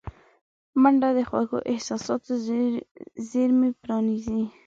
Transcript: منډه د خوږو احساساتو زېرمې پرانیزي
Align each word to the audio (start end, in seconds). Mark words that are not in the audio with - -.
منډه 0.81 1.09
د 1.17 1.19
خوږو 1.29 1.59
احساساتو 1.71 2.31
زېرمې 3.31 3.69
پرانیزي 3.81 4.41